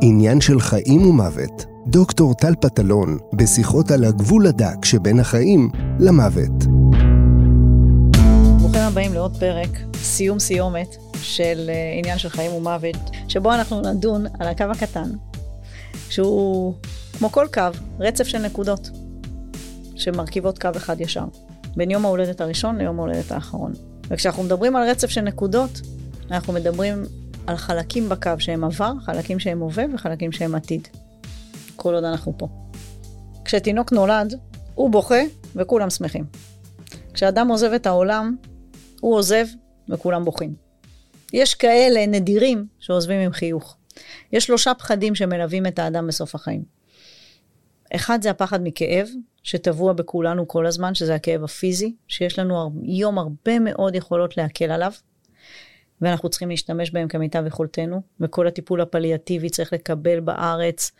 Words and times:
עניין 0.00 0.40
של 0.40 0.60
חיים 0.60 1.06
ומוות. 1.06 1.66
דוקטור 1.86 2.34
טל 2.34 2.54
פטלון, 2.60 3.18
בשיחות 3.32 3.90
על 3.90 4.04
הגבול 4.04 4.46
הדק 4.46 4.84
שבין 4.84 5.20
החיים 5.20 5.70
למוות. 6.00 6.64
ברוכים 8.58 8.80
הבאים 8.80 9.14
לעוד 9.14 9.36
פרק, 9.40 9.68
סיום 9.96 10.38
סיומת 10.38 10.96
של 11.22 11.70
אה, 11.70 11.98
עניין 11.98 12.18
של 12.18 12.28
חיים 12.28 12.52
ומוות, 12.52 12.96
שבו 13.28 13.54
אנחנו 13.54 13.80
נדון 13.80 14.26
על 14.40 14.48
הקו 14.48 14.64
הקטן, 14.64 15.10
שהוא 16.10 16.74
כמו 17.18 17.30
כל 17.30 17.46
קו, 17.54 17.62
רצף 17.98 18.24
של 18.24 18.38
נקודות, 18.38 18.90
שמרכיבות 19.96 20.58
קו 20.58 20.68
אחד 20.76 21.00
ישר, 21.00 21.24
בין 21.76 21.90
יום 21.90 22.04
ההולדת 22.04 22.40
הראשון 22.40 22.78
ליום 22.78 22.98
ההולדת 22.98 23.32
האחרון. 23.32 23.72
וכשאנחנו 24.08 24.42
מדברים 24.42 24.76
על 24.76 24.90
רצף 24.90 25.10
של 25.10 25.20
נקודות, 25.20 25.80
אנחנו 26.30 26.52
מדברים 26.52 27.04
על 27.48 27.56
חלקים 27.56 28.08
בקו 28.08 28.30
שהם 28.38 28.64
עבר, 28.64 28.92
חלקים 29.00 29.38
שהם 29.38 29.60
הווה 29.60 29.84
וחלקים 29.94 30.32
שהם 30.32 30.54
עתיד. 30.54 30.88
כל 31.76 31.94
עוד 31.94 32.04
אנחנו 32.04 32.38
פה. 32.38 32.48
כשתינוק 33.44 33.92
נולד, 33.92 34.34
הוא 34.74 34.90
בוכה 34.90 35.22
וכולם 35.56 35.90
שמחים. 35.90 36.24
כשאדם 37.14 37.48
עוזב 37.48 37.72
את 37.72 37.86
העולם, 37.86 38.36
הוא 39.00 39.16
עוזב 39.16 39.46
וכולם 39.88 40.24
בוכים. 40.24 40.54
יש 41.32 41.54
כאלה 41.54 42.06
נדירים 42.06 42.66
שעוזבים 42.78 43.20
עם 43.20 43.32
חיוך. 43.32 43.76
יש 44.32 44.44
שלושה 44.44 44.74
פחדים 44.74 45.14
שמלווים 45.14 45.66
את 45.66 45.78
האדם 45.78 46.06
בסוף 46.06 46.34
החיים. 46.34 46.62
אחד 47.94 48.22
זה 48.22 48.30
הפחד 48.30 48.60
מכאב, 48.62 49.08
שטבוע 49.42 49.92
בכולנו 49.92 50.48
כל 50.48 50.66
הזמן, 50.66 50.94
שזה 50.94 51.14
הכאב 51.14 51.44
הפיזי, 51.44 51.94
שיש 52.08 52.38
לנו 52.38 52.72
היום 52.82 53.18
הרבה 53.18 53.58
מאוד 53.58 53.94
יכולות 53.94 54.36
להקל 54.36 54.70
עליו. 54.70 54.92
ואנחנו 56.00 56.28
צריכים 56.28 56.48
להשתמש 56.48 56.90
בהם 56.90 57.08
כמיטב 57.08 57.46
יכולתנו, 57.46 58.02
וכל 58.20 58.46
הטיפול 58.46 58.80
הפליאטיבי 58.80 59.50
צריך 59.50 59.72
לקבל 59.72 60.20
בארץ 60.20 60.92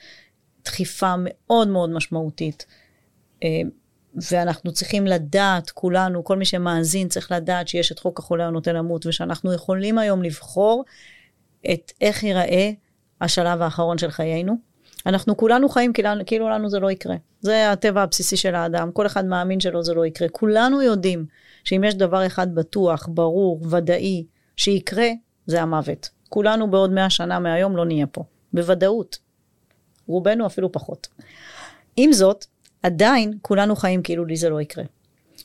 דחיפה 0.65 1.15
מאוד 1.19 1.69
מאוד 1.69 1.91
משמעותית. 1.91 2.67
אה, 3.45 3.49
ואנחנו 4.33 4.73
צריכים 4.73 5.07
לדעת, 5.07 5.71
כולנו, 5.71 6.25
כל 6.25 6.37
מי 6.37 6.45
שמאזין 6.45 7.09
צריך 7.09 7.33
לדעת 7.33 7.69
שיש 7.69 7.93
את 7.93 7.99
חוק 7.99 8.19
החולה 8.19 8.47
הנוטה 8.47 8.73
למות, 8.73 9.07
ושאנחנו 9.07 9.53
יכולים 9.53 9.99
היום 9.99 10.23
לבחור 10.23 10.85
את 11.73 11.93
איך 12.01 12.23
ייראה 12.23 12.71
השלב 13.21 13.63
האחרון 13.63 13.99
של 13.99 14.11
חיינו. 14.11 14.57
אנחנו 15.07 15.37
כולנו 15.37 15.69
חיים 15.69 15.93
כאילו 16.27 16.49
לנו 16.49 16.71
זה 16.71 16.79
לא 16.79 16.91
יקרה. 16.91 17.17
זה 17.41 17.73
הטבע 17.73 18.03
הבסיסי 18.03 18.37
של 18.37 18.55
האדם, 18.55 18.93
כל 18.93 19.07
אחד 19.07 19.25
מאמין 19.25 19.61
שלו 19.61 19.83
זה 19.83 19.95
לא 19.95 20.07
יקרה. 20.07 20.29
כולנו 20.29 20.83
יודעים 20.83 21.27
שאם 21.65 21.85
יש 21.85 21.95
דבר 21.95 22.27
אחד 22.27 22.55
בטוח, 22.55 23.09
ברור, 23.13 23.61
ודאי, 23.71 24.25
שיקרה, 24.59 25.09
זה 25.47 25.63
המוות. 25.63 26.09
כולנו 26.29 26.71
בעוד 26.71 26.91
מאה 26.91 27.11
שנה 27.11 27.39
מהיום 27.39 27.77
לא 27.77 27.85
נהיה 27.85 28.07
פה, 28.07 28.25
בוודאות. 28.53 29.19
רובנו 30.07 30.47
אפילו 30.47 30.73
פחות. 30.73 31.09
עם 31.97 32.13
זאת, 32.13 32.45
עדיין 32.83 33.39
כולנו 33.43 33.77
חיים 33.77 34.03
כאילו 34.03 34.25
לי 34.25 34.37
זה 34.37 34.49
לא 34.49 34.61
יקרה. 34.61 34.85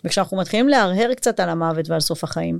וכשאנחנו 0.06 0.38
מתחילים 0.38 0.68
להרהר 0.68 1.14
קצת 1.14 1.40
על 1.40 1.50
המוות 1.50 1.90
ועל 1.90 2.00
סוף 2.00 2.24
החיים, 2.24 2.60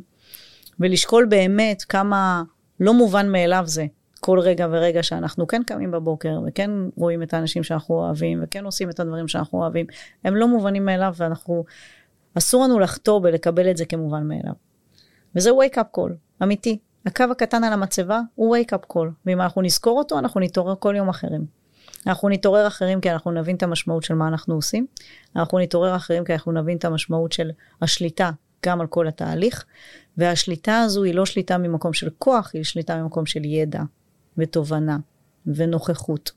ולשקול 0.80 1.26
באמת 1.26 1.84
כמה 1.84 2.44
לא 2.80 2.94
מובן 2.94 3.32
מאליו 3.32 3.64
זה, 3.66 3.86
כל 4.20 4.40
רגע 4.40 4.68
ורגע 4.72 5.04
שאנחנו 5.04 5.48
כן 5.48 5.62
קמים 5.64 5.92
בבוקר, 5.92 6.40
וכן 6.48 6.72
רואים 6.96 7.24
את 7.24 7.34
האנשים 7.34 7.64
שאנחנו 7.64 7.96
אוהבים, 7.96 8.40
וכן 8.44 8.66
עושים 8.66 8.90
את 8.90 9.00
הדברים 9.00 9.28
שאנחנו 9.28 9.62
אוהבים, 9.62 9.86
הם 10.24 10.36
לא 10.36 10.48
מובנים 10.48 10.86
מאליו, 10.86 11.14
ואנחנו, 11.18 11.64
אסור 12.38 12.64
לנו 12.64 12.80
לחטוא 12.80 13.20
בלקבל 13.20 13.72
את 13.72 13.78
זה 13.78 13.86
כמובן 13.86 14.28
מאליו. 14.28 14.73
וזה 15.36 15.50
wake 15.50 15.78
up 15.78 16.00
call. 16.00 16.12
אמיתי. 16.44 16.80
הקו 17.06 17.24
הקטן 17.32 17.64
על 17.64 17.74
המצבה 17.74 18.22
הוא 18.36 18.58
wake 18.58 18.76
up 18.76 18.94
call, 18.94 19.08
ואם 19.26 19.42
אנחנו 19.42 19.62
נזכור 19.62 19.98
אותו, 19.98 20.20
אנחנו 20.20 20.40
נתעורר 20.40 20.76
כל 20.80 20.96
יום 20.98 21.10
אחרים. 21.10 21.46
אנחנו 22.08 22.30
נתעורר 22.30 22.68
אחרים 22.68 23.02
כי 23.02 23.12
אנחנו 23.12 23.32
נבין 23.32 23.56
את 23.56 23.64
המשמעות 23.64 24.04
של 24.04 24.14
מה 24.14 24.28
אנחנו 24.28 24.56
עושים, 24.56 24.86
אנחנו 25.36 25.60
נתעורר 25.60 25.96
אחרים 25.96 26.24
כי 26.24 26.34
אנחנו 26.34 26.52
נבין 26.52 26.78
את 26.78 26.86
המשמעות 26.86 27.32
של 27.32 27.52
השליטה 27.82 28.32
גם 28.66 28.82
על 28.82 28.88
כל 28.88 29.08
התהליך, 29.08 29.66
והשליטה 30.18 30.82
הזו 30.82 31.04
היא 31.04 31.16
לא 31.16 31.26
שליטה 31.26 31.58
ממקום 31.58 31.94
של 31.94 32.10
כוח, 32.18 32.52
היא 32.54 32.64
שליטה 32.64 33.02
ממקום 33.02 33.26
של 33.26 33.46
ידע 33.46 33.82
ותובנה 34.38 34.98
ונוכחות. 35.48 36.32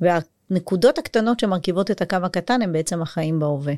והנקודות 0.00 0.98
הקטנות 0.98 1.40
שמרכיבות 1.40 1.90
את 1.90 2.02
הקו 2.02 2.16
הקטן 2.22 2.62
הם 2.62 2.72
בעצם 2.72 3.02
החיים 3.02 3.38
בהווה. 3.38 3.74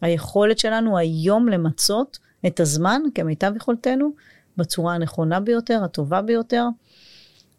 היכולת 0.00 0.58
שלנו 0.58 0.98
היום 0.98 1.48
למצות 1.48 2.18
את 2.46 2.60
הזמן 2.60 3.02
כמיטב 3.14 3.52
יכולתנו 3.56 4.12
בצורה 4.56 4.94
הנכונה 4.94 5.40
ביותר, 5.40 5.84
הטובה 5.84 6.22
ביותר. 6.22 6.64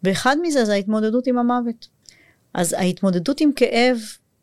ואחד 0.02 0.36
מזה 0.42 0.64
זה 0.64 0.72
ההתמודדות 0.72 1.26
עם 1.26 1.38
המוות. 1.38 1.88
אז 2.54 2.72
ההתמודדות 2.72 3.40
עם 3.40 3.52
כאב 3.52 3.98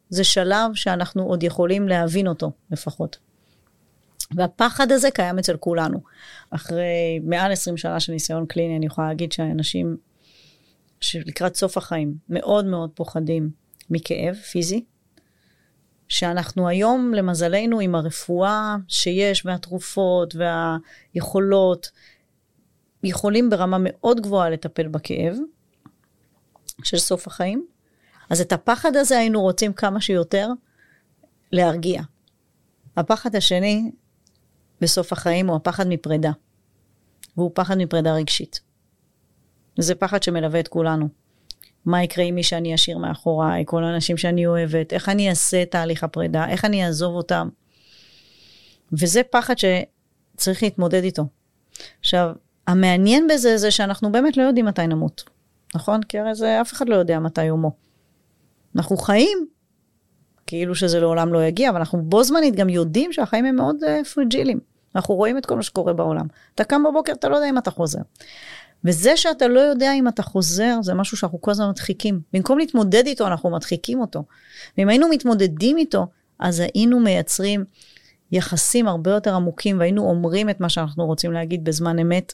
זה 0.09 0.23
שלב 0.23 0.73
שאנחנו 0.73 1.23
עוד 1.23 1.43
יכולים 1.43 1.87
להבין 1.87 2.27
אותו 2.27 2.51
לפחות. 2.71 3.17
והפחד 4.35 4.91
הזה 4.91 5.11
קיים 5.11 5.39
אצל 5.39 5.57
כולנו. 5.57 5.99
אחרי 6.49 7.19
מעל 7.23 7.51
20 7.51 7.77
שנה 7.77 7.99
של 7.99 8.11
ניסיון 8.11 8.45
קליני, 8.45 8.77
אני 8.77 8.85
יכולה 8.85 9.07
להגיד 9.07 9.31
שאנשים 9.31 9.97
שלקראת 11.01 11.55
סוף 11.55 11.77
החיים 11.77 12.15
מאוד 12.29 12.65
מאוד 12.65 12.89
פוחדים 12.93 13.49
מכאב 13.89 14.35
פיזי, 14.35 14.83
שאנחנו 16.09 16.67
היום, 16.67 17.13
למזלנו, 17.13 17.79
עם 17.79 17.95
הרפואה 17.95 18.75
שיש 18.87 19.45
והתרופות 19.45 20.35
והיכולות, 20.35 21.91
יכולים 23.03 23.49
ברמה 23.49 23.77
מאוד 23.79 24.21
גבוהה 24.21 24.49
לטפל 24.49 24.87
בכאב 24.87 25.35
של 26.83 26.97
סוף 26.97 27.27
החיים. 27.27 27.65
אז 28.29 28.41
את 28.41 28.53
הפחד 28.53 28.95
הזה 28.95 29.17
היינו 29.17 29.41
רוצים 29.41 29.73
כמה 29.73 30.01
שיותר 30.01 30.49
להרגיע. 31.51 32.01
הפחד 32.97 33.35
השני 33.35 33.91
בסוף 34.81 35.13
החיים 35.13 35.47
הוא 35.47 35.55
הפחד 35.55 35.87
מפרידה. 35.87 36.31
והוא 37.37 37.51
פחד 37.53 37.77
מפרידה 37.77 38.13
רגשית. 38.13 38.59
זה 39.77 39.95
פחד 39.95 40.23
שמלווה 40.23 40.59
את 40.59 40.67
כולנו. 40.67 41.09
מה 41.85 42.03
יקרה 42.03 42.25
עם 42.25 42.35
מי 42.35 42.43
שאני 42.43 42.75
אשאיר 42.75 42.97
מאחוריי, 42.97 43.63
כל 43.67 43.83
האנשים 43.83 44.17
שאני 44.17 44.47
אוהבת, 44.47 44.93
איך 44.93 45.09
אני 45.09 45.29
אעשה 45.29 45.61
את 45.61 45.71
תהליך 45.71 46.03
הפרידה, 46.03 46.49
איך 46.49 46.65
אני 46.65 46.85
אעזוב 46.85 47.15
אותם. 47.15 47.49
וזה 48.93 49.21
פחד 49.23 49.53
שצריך 49.57 50.63
להתמודד 50.63 51.03
איתו. 51.03 51.23
עכשיו, 51.99 52.31
המעניין 52.67 53.27
בזה 53.27 53.57
זה 53.57 53.71
שאנחנו 53.71 54.11
באמת 54.11 54.37
לא 54.37 54.43
יודעים 54.43 54.65
מתי 54.65 54.87
נמות, 54.87 55.23
נכון? 55.75 56.03
כי 56.03 56.19
הרי 56.19 56.35
זה, 56.35 56.61
אף 56.61 56.73
אחד 56.73 56.89
לא 56.89 56.95
יודע 56.95 57.19
מתי 57.19 57.43
יומו. 57.43 57.71
אנחנו 58.75 58.97
חיים, 58.97 59.47
כאילו 60.47 60.75
שזה 60.75 60.99
לעולם 60.99 61.33
לא 61.33 61.43
יגיע, 61.43 61.69
אבל 61.69 61.77
אנחנו 61.77 62.01
בו 62.01 62.23
זמנית 62.23 62.55
גם 62.55 62.69
יודעים 62.69 63.13
שהחיים 63.13 63.45
הם 63.45 63.55
מאוד 63.55 63.77
פריג'ילים. 64.13 64.59
אנחנו 64.95 65.15
רואים 65.15 65.37
את 65.37 65.45
כל 65.45 65.55
מה 65.55 65.63
שקורה 65.63 65.93
בעולם. 65.93 66.25
אתה 66.55 66.63
קם 66.63 66.83
בבוקר, 66.83 67.11
אתה 67.11 67.29
לא 67.29 67.35
יודע 67.35 67.49
אם 67.49 67.57
אתה 67.57 67.71
חוזר. 67.71 67.99
וזה 68.85 69.17
שאתה 69.17 69.47
לא 69.47 69.59
יודע 69.59 69.93
אם 69.93 70.07
אתה 70.07 70.23
חוזר, 70.23 70.77
זה 70.81 70.93
משהו 70.93 71.17
שאנחנו 71.17 71.41
כל 71.41 71.51
הזמן 71.51 71.69
מדחיקים. 71.69 72.21
במקום 72.33 72.57
להתמודד 72.57 73.03
איתו, 73.05 73.27
אנחנו 73.27 73.49
מדחיקים 73.49 74.01
אותו. 74.01 74.23
ואם 74.77 74.89
היינו 74.89 75.07
מתמודדים 75.09 75.77
איתו, 75.77 76.07
אז 76.39 76.59
היינו 76.59 76.99
מייצרים 76.99 77.65
יחסים 78.31 78.87
הרבה 78.87 79.11
יותר 79.11 79.35
עמוקים, 79.35 79.79
והיינו 79.79 80.09
אומרים 80.09 80.49
את 80.49 80.59
מה 80.59 80.69
שאנחנו 80.69 81.05
רוצים 81.05 81.31
להגיד 81.31 81.63
בזמן 81.63 81.99
אמת, 81.99 82.33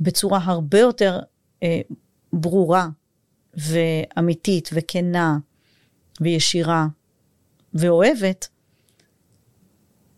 בצורה 0.00 0.40
הרבה 0.42 0.78
יותר 0.78 1.20
אה, 1.62 1.80
ברורה 2.32 2.88
ואמיתית 3.54 4.70
וכנה 4.72 5.38
וישירה 6.20 6.86
ואוהבת, 7.74 8.48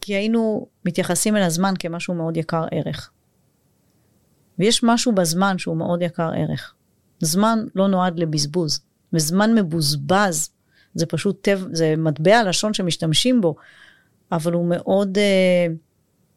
כי 0.01 0.15
היינו 0.15 0.67
מתייחסים 0.85 1.37
אל 1.37 1.43
הזמן 1.43 1.75
כמשהו 1.79 2.15
מאוד 2.15 2.37
יקר 2.37 2.65
ערך. 2.71 3.11
ויש 4.59 4.85
משהו 4.85 5.13
בזמן 5.15 5.59
שהוא 5.59 5.77
מאוד 5.77 6.03
יקר 6.03 6.31
ערך. 6.35 6.75
זמן 7.21 7.59
לא 7.75 7.89
נועד 7.89 8.19
לבזבוז, 8.19 8.81
וזמן 9.13 9.55
מבוזבז 9.55 10.51
זה 10.95 11.07
פשוט 11.07 11.43
טבע, 11.43 11.67
זה 11.73 11.95
מטבע 11.99 12.45
לשון 12.45 12.75
שמשתמשים 12.75 13.41
בו, 13.41 13.55
אבל 14.33 14.53
הוא 14.53 14.67
מאוד 14.69 15.19
uh, 15.19 15.73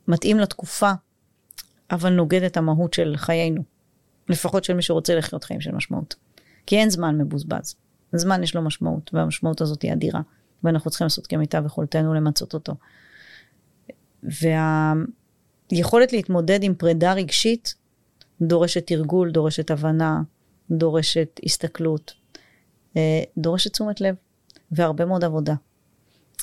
מתאים 0.07 0.39
לתקופה, 0.39 0.91
אבל 1.91 2.09
נוגד 2.09 2.43
את 2.43 2.57
המהות 2.57 2.93
של 2.93 3.13
חיינו. 3.17 3.63
לפחות 4.29 4.63
של 4.63 4.73
מי 4.73 4.81
שרוצה 4.81 5.15
לחיות 5.15 5.43
חיים 5.43 5.61
של 5.61 5.71
משמעות. 5.71 6.15
כי 6.65 6.77
אין 6.77 6.89
זמן 6.89 7.17
מבוזבז. 7.17 7.75
זמן 8.13 8.43
יש 8.43 8.55
לו 8.55 8.61
משמעות, 8.61 9.11
והמשמעות 9.13 9.61
הזאת 9.61 9.81
היא 9.81 9.93
אדירה, 9.93 10.21
ואנחנו 10.63 10.89
צריכים 10.89 11.05
לעשות 11.05 11.27
כמיטב 11.27 11.65
יכולתנו 11.65 12.13
למצות 12.13 12.53
אותו. 12.53 12.75
והיכולת 15.71 16.13
להתמודד 16.13 16.63
עם 16.63 16.75
פרידה 16.75 17.13
רגשית 17.13 17.75
דורשת 18.41 18.87
תרגול, 18.87 19.31
דורשת 19.31 19.71
הבנה, 19.71 20.21
דורשת 20.71 21.39
הסתכלות, 21.45 22.13
אה, 22.97 23.23
דורשת 23.37 23.73
תשומת 23.73 24.01
לב, 24.01 24.15
והרבה 24.71 25.05
מאוד 25.05 25.23
עבודה. 25.23 25.53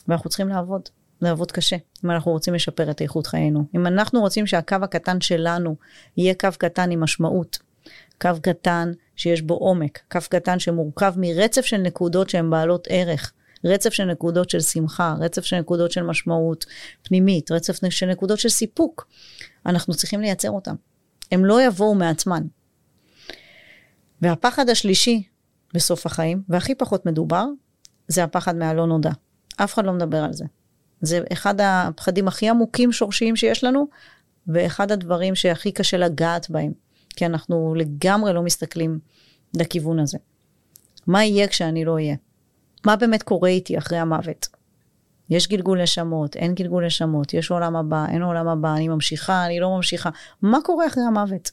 ואנחנו 0.09 0.31
צריכים 0.31 0.49
לעבוד. 0.49 0.83
לעבוד 1.21 1.53
קשה, 1.53 1.77
אם 2.05 2.11
אנחנו 2.11 2.33
רוצים 2.33 2.55
לשפר 2.55 2.91
את 2.91 3.03
איכות 3.03 3.27
חיינו. 3.27 3.65
אם 3.77 3.87
אנחנו 3.87 4.21
רוצים 4.21 4.47
שהקו 4.47 4.77
הקטן 4.83 5.21
שלנו 5.21 5.77
יהיה 6.17 6.35
קו 6.35 6.49
קטן 6.59 6.91
עם 6.91 7.01
משמעות, 7.01 7.59
קו 8.21 8.31
קטן 8.43 8.93
שיש 9.17 9.43
בו 9.43 9.55
עומק, 9.55 9.99
כף 10.11 10.29
קטן 10.29 10.59
שמורכב 10.59 11.15
מרצף 11.17 11.65
של 11.65 11.77
נקודות 11.77 12.31
שהן 12.31 12.51
בעלות 12.51 12.87
ערך, 12.91 13.33
רצף 13.65 13.91
של 13.91 14.05
נקודות 14.05 14.51
של 14.51 14.61
שמחה, 14.61 15.15
רצף 15.21 15.45
של 15.45 15.59
נקודות 15.59 15.93
של 15.93 16.03
משמעות 16.03 16.67
פנימית, 17.03 17.51
רצף 17.51 17.79
של 17.91 18.07
נקודות 18.07 18.39
של 18.39 18.49
סיפוק. 18.49 19.09
אנחנו 19.67 19.95
צריכים 19.95 20.21
לייצר 20.21 20.51
אותם. 20.51 20.75
הם 21.33 21.45
לא 21.45 21.63
יבואו 21.63 21.95
מעצמן. 21.95 22.43
והפחד 24.23 24.69
השלישי 24.69 25.23
בסוף 25.75 26.07
החיים, 26.07 26.43
והכי 26.49 26.75
פחות 26.75 27.07
מדובר, 27.07 27.45
זה 28.09 28.25
הפחד 28.25 28.57
מהלא 28.57 28.87
נודע. 28.87 29.11
אף 29.57 29.75
אחד 29.75 29.87
לא 29.87 29.93
מדבר 29.93 30.25
על 30.25 30.33
זה. 30.33 30.45
זה 31.01 31.21
אחד 31.33 31.61
הפחדים 31.61 32.29
הכי 32.29 32.49
עמוקים 32.49 32.93
שורשיים 32.93 33.37
שיש 33.37 33.65
לנו, 33.65 33.89
ואחד 34.47 34.93
הדברים 34.93 35.35
שהכי 35.35 35.73
קשה 35.73 35.97
לגעת 35.97 36.51
בהם, 36.51 36.73
כי 37.17 37.27
אנחנו 37.27 37.75
לגמרי 37.75 38.33
לא 38.33 38.43
מסתכלים 38.43 38.99
לכיוון 39.55 39.99
הזה. 39.99 40.19
מה 41.07 41.25
יהיה 41.25 41.49
כשאני 41.49 41.85
לא 41.85 41.93
אהיה? 41.93 42.17
מה 42.87 42.97
באמת 42.97 43.23
קורה 43.23 43.49
איתי 43.49 43.79
אחרי 43.79 43.99
המוות? 43.99 44.58
יש 45.31 45.49
גלגול 45.49 45.83
נשמות, 45.83 46.37
אין 46.37 46.55
גלגול 46.55 46.87
נשמות, 46.87 47.35
יש 47.35 47.51
עולם 47.51 47.77
הבא, 47.77 48.07
אין 48.09 48.23
עולם 48.23 48.49
הבא, 48.49 48.75
אני 48.75 48.89
ממשיכה, 48.89 49.47
אני 49.47 49.61
לא 49.61 49.77
ממשיכה. 49.77 50.11
מה 50.43 50.59
קורה 50.65 50.87
אחרי 50.87 51.03
המוות? 51.03 51.51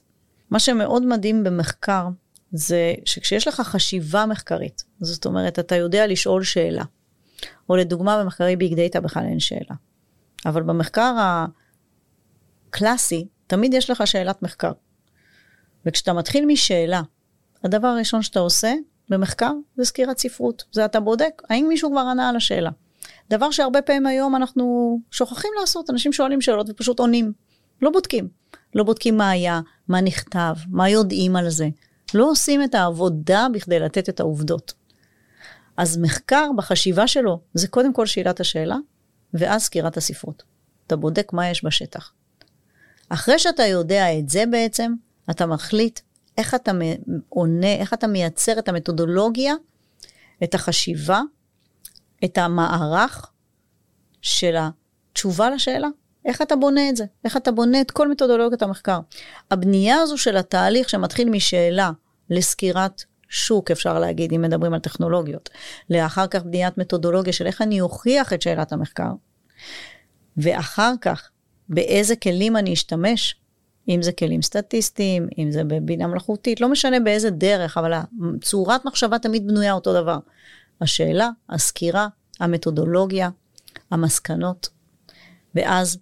מה 0.50 0.60
שמאוד 0.60 1.06
מדהים 1.06 1.44
במחקר, 1.44 2.07
זה 2.51 2.94
שכשיש 3.06 3.48
לך 3.48 3.62
חשיבה 3.62 4.25
מחקרית, 4.25 4.83
זאת 5.01 5.25
אומרת, 5.25 5.60
אתה 5.60 5.75
יודע 5.75 6.07
לשאול 6.07 6.44
שאלה, 6.44 6.83
או 7.69 7.75
לדוגמה 7.75 8.24
במחקרי 8.24 8.56
ביג 8.56 8.74
דאטה 8.75 9.01
בכלל 9.01 9.24
אין 9.24 9.39
שאלה, 9.39 9.75
אבל 10.45 10.63
במחקר 10.63 11.16
הקלאסי, 12.69 13.27
תמיד 13.48 13.74
יש 13.74 13.89
לך 13.89 14.07
שאלת 14.07 14.42
מחקר. 14.44 14.72
וכשאתה 15.86 16.13
מתחיל 16.13 16.45
משאלה, 16.45 17.01
הדבר 17.63 17.88
הראשון 17.88 18.22
שאתה 18.22 18.39
עושה 18.39 18.74
במחקר 19.10 19.51
זה 19.77 19.86
סקירת 19.86 20.18
ספרות. 20.18 20.63
זה 20.72 20.86
אתה 20.86 21.00
בודק, 21.00 21.42
האם 21.50 21.66
מישהו 21.69 21.92
כבר 21.92 22.00
ענה 22.00 22.30
על 22.30 22.36
השאלה. 22.36 22.69
דבר 23.30 23.52
שהרבה 23.52 23.81
פעמים 23.81 24.06
היום 24.06 24.36
אנחנו 24.36 25.00
שוכחים 25.12 25.52
לעשות, 25.60 25.90
אנשים 25.90 26.13
שואלים 26.13 26.42
שאלות 26.42 26.69
ופשוט 26.69 27.00
עונים. 27.00 27.34
לא 27.81 27.90
בודקים. 27.90 28.28
לא 28.75 28.84
בודקים 28.84 29.18
מה 29.18 29.30
היה, 29.30 29.62
מה 29.88 30.02
נכתב, 30.02 30.54
מה 30.69 30.90
יודעים 30.90 31.36
על 31.36 31.50
זה. 31.50 31.68
לא 32.13 32.30
עושים 32.31 32.63
את 32.63 32.75
העבודה 32.75 33.48
בכדי 33.54 33.80
לתת 33.80 34.10
את 34.10 34.19
העובדות. 34.19 34.74
אז 35.78 35.98
מחקר 35.98 36.50
בחשיבה 36.57 37.07
שלו 37.07 37.40
זה 37.54 37.68
קודם 37.68 37.94
כל 37.94 38.06
שאלת 38.06 38.40
השאלה, 38.40 38.78
ואז 39.34 39.62
סקירת 39.62 39.98
הספרות. 39.98 40.44
אתה 40.88 40.96
בודק 40.96 41.34
מה 41.34 41.50
יש 41.50 41.66
בשטח. 41.66 42.12
אחרי 43.10 43.40
שאתה 43.40 43.63
יודע 43.63 44.19
את 44.19 44.30
זה 44.30 44.44
בעצם, 44.51 44.94
אתה 45.30 45.46
מחליט 45.46 46.00
איך 46.38 46.56
אתה 46.56 46.72
עונה, 47.30 47.74
איך 47.74 47.94
אתה 47.94 48.08
מייצר 48.08 48.60
את 48.60 48.69
המתודולוגיה, 48.69 49.54
את 50.44 50.56
החשיבה, 50.56 51.22
את 52.25 52.38
המערך 52.38 53.31
של 54.22 54.56
התשובה 54.60 55.50
לשאלה. 55.50 55.88
איך 56.25 56.42
אתה 56.42 56.56
בונה 56.56 56.89
את 56.89 56.95
זה? 56.95 57.06
איך 57.25 57.38
אתה 57.38 57.51
בונה 57.51 57.81
את 57.81 57.92
כל 57.92 58.07
מתודולוגיות 58.07 58.62
המחקר? 58.62 59.00
הבנייה 59.51 60.01
הזו 60.01 60.18
של 60.18 60.38
התהליך 60.38 60.89
שמתחיל 60.89 61.30
משאלה 61.30 61.92
לסקירת 62.30 63.04
שוק, 63.30 63.72
אפשר 63.72 64.00
להגיד, 64.00 64.33
אם 64.33 64.42
מדברים 64.42 64.74
על 64.74 64.80
טכנולוגיות, 64.80 65.50
לאחר 65.89 66.27
כך 66.27 66.44
בניית 66.44 66.77
מתודולוגיה 66.77 67.33
של 67.33 67.48
איך 67.48 67.62
אני 67.62 67.81
אוכיח 67.81 68.33
את 68.33 68.42
שאלת 68.42 68.74
המחקר, 68.74 69.12
ואחר 70.38 70.94
כך 71.01 71.30
באיזה 71.69 72.16
כלים 72.16 72.57
אני 72.57 72.74
אשתמש, 72.74 73.36
אם 73.89 74.01
זה 74.01 74.12
כלים 74.12 74.42
סטטיסטיים, 74.42 75.27
אם 75.38 75.51
זה 75.51 75.63
בבינה 75.63 76.07
מלאכותית, 76.07 76.62
לא 76.62 76.69
משנה 76.69 77.00
באיזה 77.00 77.30
דרך, 77.30 77.77
אבל 77.77 77.94
צורת 78.42 78.86
מחשבה 78.86 79.19
תמיד 79.19 79.48
בנויה 79.48 79.74
אותו 79.74 79.94
דבר. 79.94 80.18
השאלה, 80.81 81.30
הסקירה, 81.50 82.07
המתודולוגיה, 82.39 83.30
המסקנות, 83.92 84.69
ואז 85.56 85.98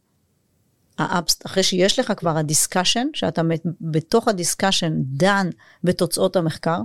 האפס, 0.97 1.39
אחרי 1.45 1.63
שיש 1.63 1.99
לך 1.99 2.13
כבר 2.17 2.37
ה 2.37 2.43
discussion, 2.43 3.07
שאתה 3.13 3.41
בתוך 3.81 4.27
ה 4.27 4.33
discussion 4.33 4.93
דן 4.97 5.49
בתוצאות 5.83 6.35
המחקר, 6.35 6.79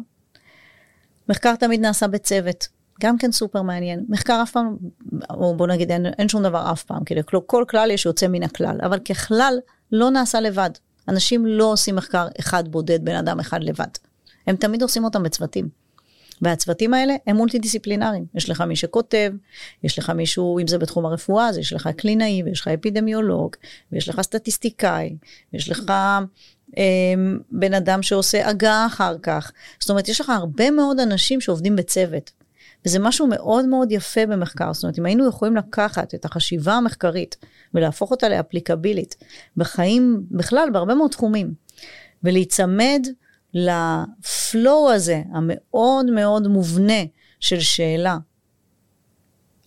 מחקר 1.29 1.57
תמיד 1.57 1.81
נעשה 1.81 2.09
בצוות, 2.09 2.69
גם 3.01 3.19
כן 3.19 3.33
סופר 3.33 3.63
מעניין. 3.63 4.05
מחקר 4.09 4.41
אף 4.43 4.51
פעם, 4.51 4.77
או 5.31 5.57
בוא 5.57 5.67
נגיד 5.67 5.91
אין, 5.91 6.07
אין 6.07 6.29
שום 6.29 6.43
דבר 6.43 6.73
אף 6.73 6.85
פעם, 6.85 7.05
כאילו 7.05 7.47
כל 7.47 7.65
כלל 7.69 7.91
יש 7.91 8.07
יוצא 8.07 8.29
מן 8.29 8.43
הכלל, 8.43 8.79
אבל 8.83 8.99
ככלל 8.99 9.59
לא 9.93 10.11
נעשה 10.11 10.41
לבד. 10.41 10.71
אנשים 11.09 11.47
לא 11.47 11.73
עושים 11.73 11.97
מחקר 11.97 12.29
אחד 12.41 12.69
בודד, 12.69 13.05
בן 13.05 13.17
אדם 13.17 13.41
אחד 13.41 13.63
לבד. 13.63 13.89
הם 14.47 14.57
תמיד 14.57 14.83
עושים 14.83 15.05
אותם 15.05 15.23
בצוותים. 15.23 15.69
והצוותים 16.43 16.95
האלה 16.95 17.15
הם 17.27 17.37
מולטי 17.37 17.59
דיסציפלינריים. 17.59 18.25
יש 18.35 18.51
לך 18.51 18.61
מי 18.61 18.77
שכותב, 18.77 19.33
יש 19.83 19.99
לך 19.99 20.11
מישהו, 20.11 20.59
אם 20.59 20.67
זה 20.67 20.79
בתחום 20.79 21.07
הרפואה, 21.07 21.49
אז 21.49 21.59
יש 21.59 21.73
לך 21.73 21.89
קלינאי, 21.97 22.43
ויש 22.45 22.61
לך 22.61 22.69
אפידמיולוג, 22.69 23.57
ויש 23.93 24.09
לך 24.09 24.21
סטטיסטיקאי, 24.21 25.17
ויש 25.53 25.71
לך 25.71 25.83
אה, 26.79 26.85
בן 27.51 27.75
אדם 27.75 28.03
שעושה 28.03 28.49
הגה 28.49 28.87
אחר 28.87 29.17
כך. 29.23 29.53
זאת 29.81 29.91
אומרת, 29.91 30.09
יש 30.09 30.21
לך 30.21 30.31
הרבה 30.31 30.71
מאוד 30.71 31.01
אנשים 31.01 31.41
שעובדים 31.41 31.77
בצוות. 31.77 32.31
וזה 32.87 32.99
משהו 32.99 33.27
מאוד 33.27 33.67
מאוד 33.67 33.93
יפה 33.93 34.27
במחקר. 34.27 34.73
זאת 34.73 34.83
אומרת, 34.83 34.99
אם 34.99 35.07
היינו 35.07 35.29
יכולים 35.29 35.57
לקחת 35.57 36.15
את 36.15 36.25
החשיבה 36.25 36.73
המחקרית 36.75 37.37
ולהפוך 37.75 38.11
אותה 38.11 38.29
לאפליקבילית 38.29 39.17
בחיים 39.57 40.23
בכלל, 40.31 40.69
בהרבה 40.73 40.95
מאוד 40.95 41.11
תחומים, 41.11 41.55
ולהיצמד 42.25 43.07
לפלואו 43.55 44.91
הזה, 44.91 45.23
המאוד 45.33 46.07
מאוד 46.11 46.49
מובנה 46.49 47.03
של 47.41 47.61
שאלה, 47.61 48.19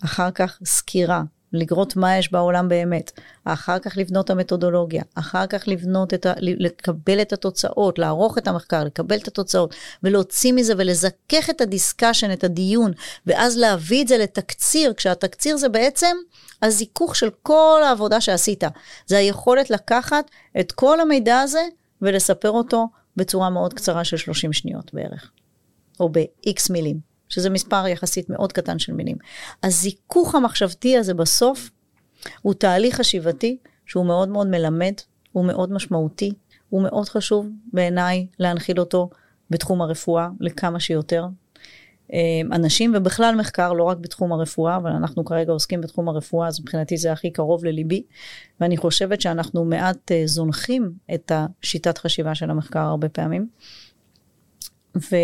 אחר 0.03 0.31
כך 0.31 0.59
סקירה, 0.65 1.23
לגרות 1.53 1.95
מה 1.95 2.17
יש 2.17 2.31
בעולם 2.31 2.69
באמת, 2.69 3.11
אחר 3.45 3.79
כך 3.79 3.97
לבנות 3.97 4.25
את 4.25 4.29
המתודולוגיה, 4.29 5.03
אחר 5.15 5.47
כך 5.47 5.67
לבנות 5.67 6.13
את 6.13 6.25
ה... 6.25 6.33
לקבל 6.39 7.21
את 7.21 7.33
התוצאות, 7.33 7.99
לערוך 7.99 8.37
את 8.37 8.47
המחקר, 8.47 8.83
לקבל 8.83 9.17
את 9.17 9.27
התוצאות, 9.27 9.75
ולהוציא 10.03 10.53
מזה 10.53 10.73
ולזכך 10.77 11.49
את 11.49 11.61
הדיסקשן, 11.61 12.31
את 12.31 12.43
הדיון, 12.43 12.91
ואז 13.27 13.57
להביא 13.57 14.03
את 14.03 14.07
זה 14.07 14.17
לתקציר, 14.17 14.93
כשהתקציר 14.93 15.57
זה 15.57 15.69
בעצם 15.69 16.17
הזיכוך 16.61 17.15
של 17.15 17.29
כל 17.43 17.81
העבודה 17.85 18.21
שעשית. 18.21 18.63
זה 19.05 19.17
היכולת 19.17 19.69
לקחת 19.69 20.31
את 20.59 20.71
כל 20.71 20.99
המידע 20.99 21.39
הזה 21.39 21.63
ולספר 22.01 22.49
אותו 22.49 22.87
בצורה 23.15 23.49
מאוד 23.49 23.73
קצרה 23.73 24.03
של 24.03 24.17
30 24.17 24.53
שניות 24.53 24.93
בערך, 24.93 25.31
או 25.99 26.09
ב-X 26.09 26.73
מילים. 26.73 27.11
שזה 27.31 27.49
מספר 27.49 27.87
יחסית 27.87 28.29
מאוד 28.29 28.53
קטן 28.53 28.79
של 28.79 28.93
מילים. 28.93 29.17
הזיכוך 29.63 30.35
המחשבתי 30.35 30.97
הזה 30.97 31.13
בסוף 31.13 31.69
הוא 32.41 32.53
תהליך 32.53 32.95
חשיבתי 32.95 33.57
שהוא 33.85 34.05
מאוד 34.05 34.29
מאוד 34.29 34.47
מלמד, 34.47 34.93
הוא 35.31 35.45
מאוד 35.45 35.71
משמעותי, 35.71 36.33
הוא 36.69 36.83
מאוד 36.83 37.09
חשוב 37.09 37.47
בעיניי 37.73 38.27
להנחיל 38.39 38.79
אותו 38.79 39.09
בתחום 39.49 39.81
הרפואה 39.81 40.29
לכמה 40.39 40.79
שיותר. 40.79 41.25
אה, 42.13 42.41
אנשים 42.55 42.93
ובכלל 42.95 43.35
מחקר 43.35 43.73
לא 43.73 43.83
רק 43.83 43.97
בתחום 43.97 44.33
הרפואה 44.33 44.77
אבל 44.77 44.91
אנחנו 44.91 45.25
כרגע 45.25 45.51
עוסקים 45.51 45.81
בתחום 45.81 46.09
הרפואה 46.09 46.47
אז 46.47 46.59
מבחינתי 46.59 46.97
זה 46.97 47.11
הכי 47.11 47.31
קרוב 47.31 47.65
לליבי 47.65 48.03
ואני 48.59 48.77
חושבת 48.77 49.21
שאנחנו 49.21 49.65
מעט 49.65 50.11
אה, 50.11 50.21
זונחים 50.25 50.91
את 51.13 51.31
השיטת 51.35 51.97
חשיבה 51.97 52.35
של 52.35 52.49
המחקר 52.49 52.79
הרבה 52.79 53.09
פעמים. 53.09 53.47
ו, 54.95 55.15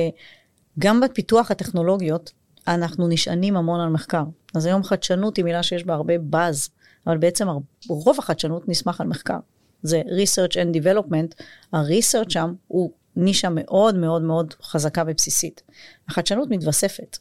גם 0.80 1.02
בפיתוח 1.02 1.52
הטכנולוגיות, 1.52 2.32
אנחנו 2.68 3.08
נשענים 3.08 3.58
המון 3.58 3.80
על 3.80 3.90
מחקר. 3.90 4.24
אז 4.56 4.66
היום 4.66 4.84
חדשנות 4.84 5.38
היא 5.38 5.46
מילה 5.46 5.64
שיש 5.64 5.84
בה 5.84 5.94
הרבה 5.94 6.14
באז, 6.18 6.70
אבל 7.08 7.18
בעצם 7.18 7.48
רוב 7.90 8.20
החדשנות 8.20 8.70
נסמך 8.70 9.02
על 9.02 9.08
מחקר. 9.08 9.38
זה 9.84 10.02
research 10.02 10.54
and 10.54 10.78
development, 10.78 11.44
ה-research 11.74 12.30
שם 12.30 12.54
הוא 12.68 12.92
נישה 13.18 13.50
מאוד 13.50 13.96
מאוד 13.96 14.22
מאוד 14.22 14.54
חזקה 14.62 15.04
ובסיסית. 15.08 15.62
החדשנות 16.10 16.50
מתווספת. 16.50 17.18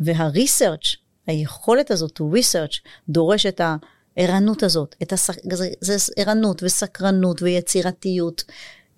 וה-research, 0.00 0.96
היכולת 1.26 1.90
הזאת 1.90 2.20
to 2.20 2.22
research, 2.22 2.88
דורש 3.08 3.46
את 3.46 3.60
הערנות 4.16 4.62
הזאת, 4.62 4.96
את 5.02 5.12
הסק... 5.12 5.34
זה, 5.52 5.68
זה 5.80 6.12
ערנות 6.16 6.62
וסקרנות 6.62 7.42
ויצירתיות 7.42 8.44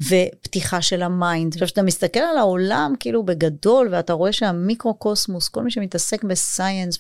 ופתיחה 0.01 0.83
של 0.83 1.03
ה 1.03 1.11
mind. 1.11 1.53
עכשיו, 1.53 1.67
כשאתה 1.67 1.83
מסתכל 1.83 2.21
על 2.21 2.39
העולם 2.39 2.95
כאילו 3.01 3.23
בגדול, 3.23 3.89
ואתה 3.93 4.13
רואה 4.13 4.33
שהמיקרו-קוסמוס, 4.33 5.49
כל 5.49 5.63
מי 5.63 5.71
שמתעסק 5.71 6.25
ב 6.25 6.34
science 6.34 6.99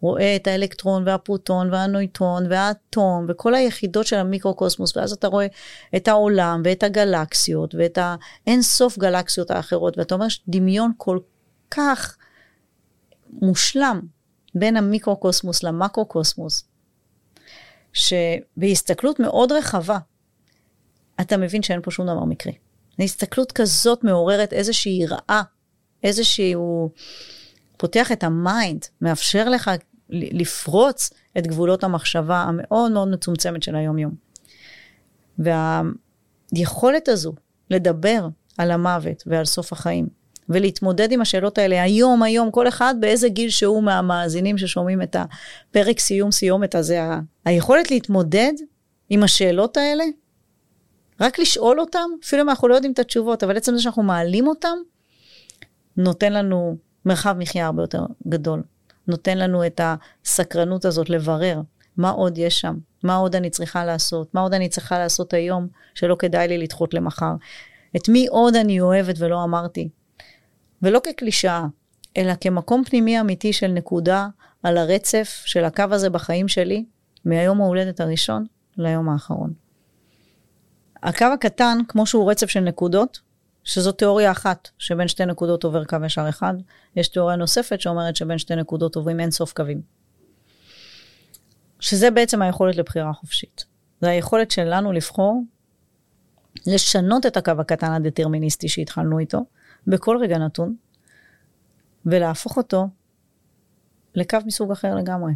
ורואה 0.00 0.36
את 0.36 0.46
האלקטרון 0.46 1.08
והפרוטון 1.08 1.72
והנויטרון 1.72 2.46
והאטום 2.50 3.26
וכל 3.28 3.54
היחידות 3.54 4.06
של 4.06 4.16
המיקרו-קוסמוס, 4.16 4.96
ואז 4.96 5.12
אתה 5.12 5.26
רואה 5.28 5.46
את 5.96 6.08
העולם 6.08 6.62
ואת 6.64 6.82
הגלקסיות 6.82 7.74
ואת 7.74 7.98
האין 8.00 8.62
סוף 8.62 8.98
גלקסיות 8.98 9.50
האחרות, 9.50 9.98
ואתה 9.98 10.14
אומר 10.14 10.26
דמיון 10.48 10.92
כל 10.96 11.18
כך 11.70 12.16
מושלם 13.32 14.00
בין 14.54 14.76
המיקרו-קוסמוס 14.76 15.62
למקרו-קוסמוס, 15.62 16.64
שבהסתכלות 17.92 19.20
מאוד 19.20 19.52
רחבה, 19.52 19.98
אתה 21.20 21.36
מבין 21.36 21.62
שאין 21.62 21.80
פה 21.82 21.90
שום 21.90 22.06
דבר 22.06 22.24
מקרי. 22.24 22.52
הסתכלות 22.98 23.52
כזאת 23.52 24.04
מעוררת 24.04 24.52
איזושהי 24.52 24.92
יראה, 24.92 25.42
איזשהו... 26.02 26.90
פותח 27.80 28.12
את 28.12 28.24
ה 28.24 28.34
mind, 28.34 28.84
מאפשר 29.00 29.48
לך 29.48 29.70
לפרוץ 30.10 31.10
את 31.38 31.46
גבולות 31.46 31.84
המחשבה 31.84 32.36
המאוד 32.36 32.92
מאוד 32.92 33.08
מצומצמת 33.08 33.62
של 33.62 33.76
היום-יום. 33.76 34.14
והיכולת 36.52 37.08
הזו 37.08 37.32
לדבר 37.70 38.28
על 38.58 38.70
המוות 38.70 39.22
ועל 39.26 39.44
סוף 39.44 39.72
החיים, 39.72 40.08
ולהתמודד 40.48 41.12
עם 41.12 41.20
השאלות 41.20 41.58
האלה 41.58 41.82
היום, 41.82 42.22
היום, 42.22 42.50
כל 42.50 42.68
אחד 42.68 42.94
באיזה 43.00 43.28
גיל 43.28 43.50
שהוא 43.50 43.82
מהמאזינים 43.82 44.58
ששומעים 44.58 45.02
את 45.02 45.16
הפרק 45.16 45.98
סיום 45.98 46.30
סיומת 46.30 46.74
הזה, 46.74 47.00
היכולת 47.44 47.90
להתמודד 47.90 48.52
עם 49.10 49.22
השאלות 49.22 49.76
האלה, 49.76 50.04
רק 51.20 51.38
לשאול 51.38 51.80
אותם, 51.80 52.10
אפילו 52.24 52.42
אם 52.42 52.48
אנחנו 52.48 52.68
לא 52.68 52.74
יודעים 52.74 52.92
את 52.92 52.98
התשובות, 52.98 53.44
אבל 53.44 53.56
עצם 53.56 53.76
זה 53.76 53.82
שאנחנו 53.82 54.02
מעלים 54.02 54.46
אותם, 54.46 54.78
נותן 55.96 56.32
לנו 56.32 56.76
מרחב 57.04 57.36
מחיה 57.38 57.66
הרבה 57.66 57.82
יותר 57.82 58.02
גדול. 58.28 58.62
נותן 59.06 59.38
לנו 59.38 59.66
את 59.66 59.80
הסקרנות 59.84 60.84
הזאת 60.84 61.10
לברר 61.10 61.60
מה 61.96 62.10
עוד 62.10 62.38
יש 62.38 62.60
שם, 62.60 62.76
מה 63.02 63.16
עוד 63.16 63.36
אני 63.36 63.50
צריכה 63.50 63.84
לעשות, 63.84 64.34
מה 64.34 64.40
עוד 64.40 64.54
אני 64.54 64.68
צריכה 64.68 64.98
לעשות 64.98 65.34
היום 65.34 65.66
שלא 65.94 66.16
כדאי 66.18 66.48
לי 66.48 66.58
לדחות 66.58 66.94
למחר. 66.94 67.32
את 67.96 68.08
מי 68.08 68.26
עוד 68.26 68.56
אני 68.56 68.80
אוהבת 68.80 69.14
ולא 69.18 69.44
אמרתי. 69.44 69.88
ולא 70.82 71.00
כקלישאה, 71.04 71.66
אלא 72.16 72.32
כמקום 72.40 72.84
פנימי 72.84 73.20
אמיתי 73.20 73.52
של 73.52 73.66
נקודה 73.66 74.28
על 74.62 74.78
הרצף 74.78 75.42
של 75.44 75.64
הקו 75.64 75.84
הזה 75.90 76.10
בחיים 76.10 76.48
שלי, 76.48 76.84
מהיום 77.24 77.60
ההולדת 77.60 78.00
הראשון 78.00 78.46
ליום 78.76 79.08
האחרון. 79.08 79.52
הקו 81.02 81.24
הקטן, 81.24 81.78
כמו 81.88 82.06
שהוא 82.06 82.30
רצף 82.30 82.46
של 82.46 82.60
נקודות, 82.60 83.20
שזו 83.64 83.92
תיאוריה 83.92 84.30
אחת, 84.30 84.68
שבין 84.78 85.08
שתי 85.08 85.26
נקודות 85.26 85.64
עובר 85.64 85.84
קו 85.84 85.96
ישר 86.06 86.28
אחד. 86.28 86.54
יש 86.96 87.08
תיאוריה 87.08 87.36
נוספת 87.36 87.80
שאומרת 87.80 88.16
שבין 88.16 88.38
שתי 88.38 88.56
נקודות 88.56 88.96
עוברים 88.96 89.20
אין 89.20 89.30
סוף 89.30 89.52
קווים. 89.52 89.82
שזה 91.80 92.10
בעצם 92.10 92.42
היכולת 92.42 92.76
לבחירה 92.76 93.12
חופשית. 93.12 93.64
זה 94.00 94.08
היכולת 94.08 94.50
שלנו 94.50 94.92
לבחור, 94.92 95.42
לשנות 96.66 97.26
את 97.26 97.36
הקו 97.36 97.52
הקטן 97.58 97.92
הדטרמיניסטי 97.92 98.68
שהתחלנו 98.68 99.18
איתו, 99.18 99.44
בכל 99.86 100.18
רגע 100.20 100.38
נתון, 100.38 100.74
ולהפוך 102.06 102.56
אותו 102.56 102.88
לקו 104.14 104.38
מסוג 104.46 104.72
אחר 104.72 104.94
לגמרי. 104.94 105.32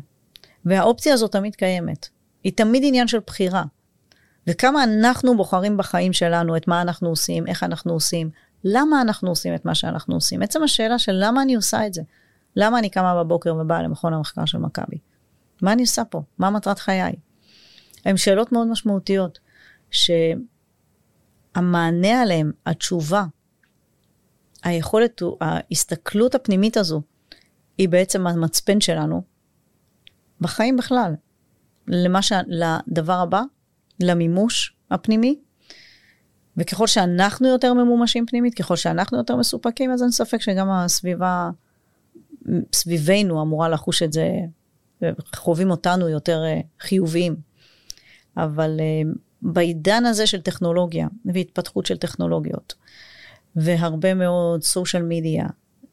והאופציה 0.64 1.14
הזאת 1.14 1.32
תמיד 1.32 1.56
קיימת. 1.56 2.08
היא 2.44 2.52
תמיד 2.56 2.82
עניין 2.86 3.08
של 3.08 3.18
בחירה. 3.26 3.64
וכמה 4.46 4.84
אנחנו 4.84 5.36
בוחרים 5.36 5.76
בחיים 5.76 6.12
שלנו 6.12 6.56
את 6.56 6.68
מה 6.68 6.82
אנחנו 6.82 7.08
עושים, 7.08 7.46
איך 7.46 7.62
אנחנו 7.62 7.92
עושים, 7.92 8.30
למה 8.64 9.02
אנחנו 9.02 9.28
עושים 9.28 9.54
את 9.54 9.64
מה 9.64 9.74
שאנחנו 9.74 10.14
עושים. 10.14 10.42
עצם 10.42 10.62
השאלה 10.62 10.98
של 10.98 11.12
למה 11.14 11.42
אני 11.42 11.54
עושה 11.54 11.86
את 11.86 11.94
זה. 11.94 12.02
למה 12.56 12.78
אני 12.78 12.90
קמה 12.90 13.24
בבוקר 13.24 13.54
ובאה 13.54 13.82
למכון 13.82 14.14
המחקר 14.14 14.44
של 14.44 14.58
מכבי? 14.58 14.98
מה 15.62 15.72
אני 15.72 15.82
עושה 15.82 16.04
פה? 16.04 16.22
מה 16.38 16.50
מטרת 16.50 16.78
חיי? 16.78 17.12
הן 18.04 18.16
שאלות 18.16 18.52
מאוד 18.52 18.66
משמעותיות, 18.66 19.38
שהמענה 19.90 20.42
עליהן, 22.22 22.52
התשובה, 22.66 23.24
היכולת, 24.62 25.22
ההסתכלות 25.40 26.34
הפנימית 26.34 26.76
הזו, 26.76 27.02
היא 27.78 27.88
בעצם 27.88 28.26
המצפן 28.26 28.80
שלנו 28.80 29.22
בחיים 30.40 30.76
בכלל. 30.76 31.14
למה 31.86 32.22
ש... 32.22 32.32
לדבר 32.46 33.12
הבא, 33.12 33.42
למימוש 34.00 34.76
הפנימי, 34.90 35.38
וככל 36.56 36.86
שאנחנו 36.86 37.48
יותר 37.48 37.74
ממומשים 37.74 38.26
פנימית, 38.26 38.54
ככל 38.54 38.76
שאנחנו 38.76 39.18
יותר 39.18 39.36
מסופקים, 39.36 39.90
אז 39.90 40.02
אין 40.02 40.10
ספק 40.10 40.40
שגם 40.40 40.70
הסביבה 40.70 41.50
סביבנו 42.72 43.42
אמורה 43.42 43.68
לחוש 43.68 44.02
את 44.02 44.12
זה, 44.12 44.30
חווים 45.34 45.70
אותנו 45.70 46.08
יותר 46.08 46.44
אה, 46.44 46.60
חיוביים. 46.80 47.36
אבל 48.36 48.76
אה, 48.80 49.12
בעידן 49.42 50.04
הזה 50.04 50.26
של 50.26 50.40
טכנולוגיה 50.40 51.08
והתפתחות 51.24 51.86
של 51.86 51.96
טכנולוגיות, 51.96 52.74
והרבה 53.56 54.14
מאוד 54.14 54.62
סושיאל 54.62 55.02
מדיה, 55.02 55.46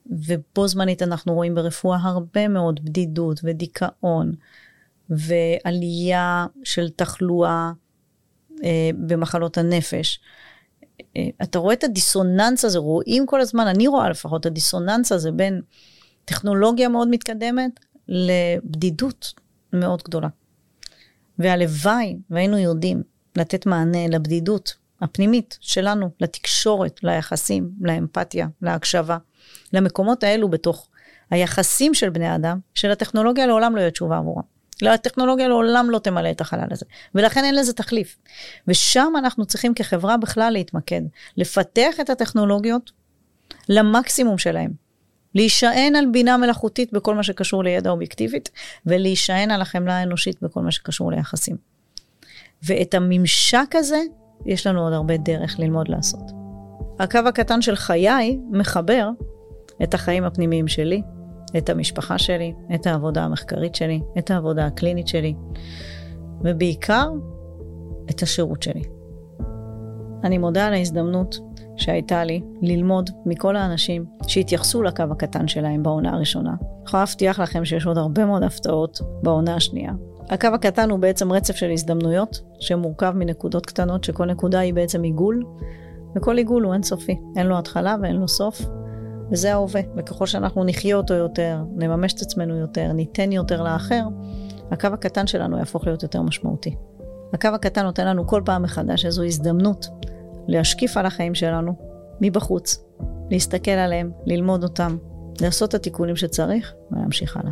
ובו 0.06 0.68
זמנית 0.68 1.04
אנחנו 1.04 1.34
רואים 1.34 1.56
ברפואה 1.56 1.98
הרבה 2.02 2.48
מאוד 2.48 2.86
בדידות 2.86 3.40
ודיכאון, 3.44 4.32
ועלייה 5.10 6.46
של 6.64 6.90
תחלואה 6.90 7.50
אה, 7.52 7.72
במחלות 9.08 9.58
הנפש. 9.58 10.20
אה, 11.18 11.28
אתה 11.44 11.60
רואה 11.60 11.74
את 11.74 11.84
הדיסוננס 11.84 12.66
הזה, 12.66 12.80
רואים 12.80 13.26
כל 13.26 13.42
הזמן, 13.42 13.68
אני 13.68 13.88
רואה 13.88 14.10
לפחות, 14.10 14.46
הדיסוננס 14.46 15.12
הזה 15.12 15.32
בין 15.32 15.62
טכנולוגיה 16.26 16.90
מאוד 16.90 17.08
מתקדמת 17.08 17.72
לבדידות 18.08 19.34
מאוד 19.74 20.04
גדולה. 20.04 20.28
והלוואי 21.40 22.18
והיינו 22.30 22.58
יודעים 22.58 23.04
לתת 23.36 23.66
מענה 23.66 24.08
לבדידות 24.08 24.76
הפנימית 25.02 25.58
שלנו, 25.62 26.10
לתקשורת, 26.20 27.00
ליחסים, 27.04 27.72
לאמפתיה, 27.82 28.48
להקשבה, 28.62 29.18
למקומות 29.74 30.24
האלו 30.24 30.50
בתוך 30.50 30.88
היחסים 31.30 31.94
של 31.94 32.10
בני 32.10 32.36
אדם, 32.36 32.60
שלטכנולוגיה 32.74 33.48
לעולם 33.48 33.76
לא 33.76 33.80
יהיה 33.82 33.92
תשובה 33.92 34.18
עבורם. 34.18 34.44
לא, 34.82 34.90
הטכנולוגיה 34.90 35.48
לעולם 35.48 35.90
לא 35.90 36.00
תמלא 36.00 36.32
את 36.32 36.42
החלל 36.42 36.68
הזה, 36.72 36.86
ולכן 37.16 37.44
אין 37.44 37.56
לזה 37.56 37.74
תחליף. 37.74 38.18
ושם 38.68 39.14
אנחנו 39.18 39.46
צריכים 39.46 39.74
כחברה 39.74 40.18
בכלל 40.18 40.50
להתמקד, 40.54 41.02
לפתח 41.38 42.00
את 42.02 42.10
הטכנולוגיות 42.10 42.92
למקסימום 43.70 44.38
שלהם. 44.38 44.72
להישען 45.36 45.96
על 45.96 46.06
בינה 46.12 46.38
מלאכותית 46.38 46.94
בכל 46.94 47.16
מה 47.16 47.24
שקשור 47.24 47.64
לידע 47.64 47.90
אובייקטיבית, 47.90 48.50
ולהישען 48.86 49.52
על 49.52 49.62
החמלה 49.62 49.98
האנושית 49.98 50.42
בכל 50.42 50.62
מה 50.62 50.72
שקשור 50.72 51.12
ליחסים. 51.12 51.58
ואת 52.64 52.94
הממשק 52.94 53.74
הזה, 53.74 54.00
יש 54.46 54.68
לנו 54.68 54.84
עוד 54.84 54.94
הרבה 54.94 55.18
דרך 55.18 55.60
ללמוד 55.60 55.88
לעשות. 55.88 56.32
הקו 57.00 57.20
הקטן 57.28 57.62
של 57.62 57.76
חיי 57.76 58.40
מחבר 58.52 59.10
את 59.84 59.94
החיים 59.94 60.24
הפנימיים 60.24 60.68
שלי, 60.68 61.02
את 61.58 61.70
המשפחה 61.70 62.18
שלי, 62.18 62.54
את 62.76 62.88
העבודה 62.88 63.24
המחקרית 63.24 63.76
שלי, 63.76 64.02
את 64.18 64.32
העבודה 64.32 64.66
הקלינית 64.66 65.08
שלי, 65.08 65.34
ובעיקר 66.42 67.10
את 68.10 68.22
השירות 68.22 68.64
שלי. 68.64 68.84
אני 70.24 70.38
מודה 70.38 70.68
על 70.68 70.74
ההזדמנות 70.74 71.40
שהייתה 71.78 72.24
לי 72.24 72.42
ללמוד 72.62 73.10
מכל 73.26 73.56
האנשים 73.56 74.06
שהתייחסו 74.28 74.84
לקו 74.84 75.04
הקטן 75.12 75.48
שלהם 75.48 75.84
בעונה 75.84 76.14
הראשונה. 76.14 76.50
אני 76.50 76.84
יכולה 76.88 77.04
להבטיח 77.04 77.40
לכם 77.40 77.66
שיש 77.66 77.86
עוד 77.86 77.98
הרבה 77.98 78.26
מאוד 78.26 78.44
הפתעות 78.44 79.00
בעונה 79.24 79.56
השנייה. 79.56 79.92
הקו 80.30 80.48
הקטן 80.48 80.90
הוא 80.90 81.00
בעצם 81.00 81.32
רצף 81.32 81.56
של 81.56 81.72
הזדמנויות 81.72 82.42
שמורכב 82.60 83.14
מנקודות 83.16 83.66
קטנות, 83.66 84.04
שכל 84.04 84.26
נקודה 84.26 84.60
היא 84.60 84.74
בעצם 84.74 85.04
עיגול, 85.04 85.44
וכל 86.16 86.38
עיגול 86.38 86.64
הוא 86.64 86.74
אינסופי, 86.74 87.20
אין 87.38 87.48
לו 87.48 87.58
התחלה 87.58 87.96
ואין 88.02 88.16
לו 88.16 88.28
סוף, 88.28 88.62
וזה 89.32 89.54
ההווה. 89.54 89.82
וככל 89.98 90.26
שאנחנו 90.26 90.64
נחיה 90.64 90.96
אותו 90.96 91.14
יותר, 91.14 91.64
נממש 91.76 92.14
את 92.14 92.22
עצמנו 92.22 92.56
יותר, 92.58 92.92
ניתן 92.92 93.32
יותר 93.32 93.64
לאחר, 93.64 94.04
הקו 94.72 94.88
הקטן 94.88 95.28
שלנו 95.28 95.58
יהפוך 95.58 95.88
להיות 95.88 96.04
יותר 96.04 96.22
משמעותי. 96.22 96.76
הקו 97.34 97.48
הקטן 97.48 97.84
נותן 97.84 98.08
לנו 98.08 98.28
כל 98.28 98.42
פעם 98.46 98.64
מחדש 98.64 99.06
איזו 99.06 99.24
הזדמנות 99.24 99.88
להשקיף 100.48 100.98
על 100.98 101.06
החיים 101.06 101.36
שלנו 101.36 101.74
מבחוץ, 102.22 102.84
להסתכל 103.30 103.72
עליהם, 103.72 104.12
ללמוד 104.26 104.64
אותם, 104.64 104.98
לעשות 105.42 105.70
את 105.70 105.74
התיקונים 105.74 106.16
שצריך 106.16 106.74
ולהמשיך 106.92 107.38
הלאה. 107.38 107.52